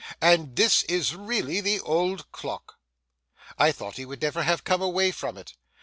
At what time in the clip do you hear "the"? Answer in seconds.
1.61-1.79